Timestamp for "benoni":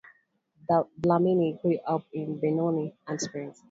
2.39-2.95